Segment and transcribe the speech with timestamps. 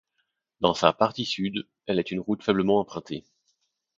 [0.61, 3.23] Dans sa partie sud, elle est une route faiblement empruntée.